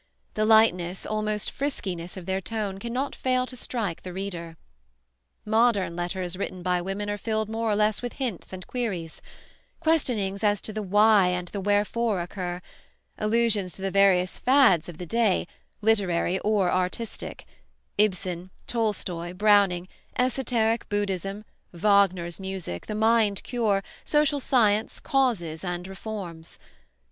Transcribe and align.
The 0.33 0.45
lightness, 0.47 1.05
almost 1.05 1.51
friskiness, 1.53 2.17
of 2.17 2.25
their 2.25 2.41
tone 2.41 2.79
cannot 2.79 3.15
fail 3.15 3.45
to 3.45 3.55
strike 3.55 4.01
the 4.01 4.11
reader. 4.13 4.57
Modern 5.45 5.95
letters 5.95 6.35
written 6.35 6.63
by 6.63 6.81
women 6.81 7.07
are 7.07 7.19
filled 7.19 7.47
more 7.49 7.69
or 7.69 7.75
less 7.75 8.01
with 8.01 8.13
hints 8.13 8.51
and 8.51 8.65
queries; 8.65 9.21
questionings 9.79 10.43
as 10.43 10.59
to 10.61 10.73
the 10.73 10.81
why 10.81 11.27
and 11.27 11.49
the 11.49 11.61
wherefore 11.61 12.19
occur; 12.19 12.63
allusions 13.19 13.73
to 13.73 13.83
the 13.83 13.91
various 13.91 14.39
"fads" 14.39 14.89
of 14.89 14.97
the 14.97 15.05
day, 15.05 15.45
literary 15.83 16.39
or 16.39 16.71
artistic, 16.71 17.45
Ibsen, 17.99 18.49
Tolstoi, 18.65 19.33
Browning, 19.33 19.87
Esoteric 20.17 20.89
Buddhism, 20.89 21.45
Wagner's 21.73 22.39
Music, 22.39 22.87
the 22.87 22.95
Mind 22.95 23.43
Cure, 23.43 23.83
Social 24.03 24.39
Science, 24.39 24.99
Causes 24.99 25.63
and 25.63 25.87
Reforms. 25.87 26.57